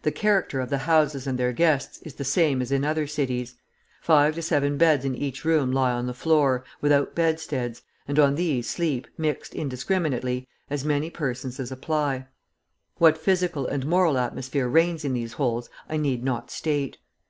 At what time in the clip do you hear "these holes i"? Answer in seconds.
15.12-15.98